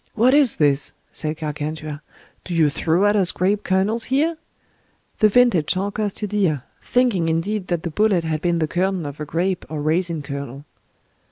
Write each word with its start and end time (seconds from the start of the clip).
What 0.15 0.33
is 0.33 0.55
this? 0.55 0.93
said 1.11 1.37
Gargantua; 1.37 2.01
do 2.43 2.55
you 2.55 2.71
throw 2.71 3.05
at 3.05 3.15
us 3.15 3.29
grape 3.29 3.63
kernels 3.63 4.05
here? 4.05 4.35
The 5.19 5.29
vintage 5.29 5.69
shall 5.69 5.91
cost 5.91 6.23
you 6.23 6.27
dear; 6.27 6.63
thinking 6.81 7.29
indeed 7.29 7.67
that 7.67 7.83
the 7.83 7.91
bullet 7.91 8.23
had 8.23 8.41
been 8.41 8.57
the 8.57 8.67
kernel 8.67 9.05
of 9.05 9.19
a 9.19 9.25
grape, 9.25 9.63
or 9.69 9.79
raisin 9.79 10.23
kernel. 10.23 10.65